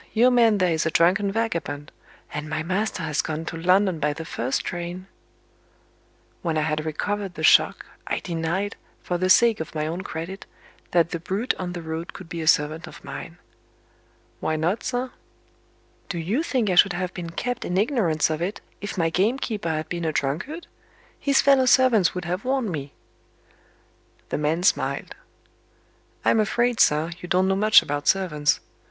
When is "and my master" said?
2.33-3.03